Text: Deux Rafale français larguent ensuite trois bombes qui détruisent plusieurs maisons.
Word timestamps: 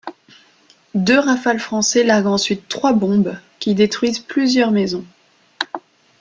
Deux 0.95 1.19
Rafale 1.19 1.59
français 1.59 2.03
larguent 2.03 2.25
ensuite 2.25 2.67
trois 2.67 2.93
bombes 2.93 3.37
qui 3.59 3.75
détruisent 3.75 4.17
plusieurs 4.17 4.71
maisons. 4.71 5.05